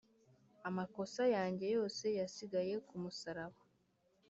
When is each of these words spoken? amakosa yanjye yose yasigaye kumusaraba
amakosa 0.69 1.23
yanjye 1.35 1.65
yose 1.75 2.05
yasigaye 2.19 2.73
kumusaraba 2.87 3.59